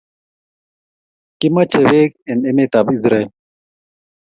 Kimache 1.39 1.81
pek 1.91 2.11
en 2.31 2.39
emet 2.49 2.73
ab 2.79 2.87
israel 2.97 3.29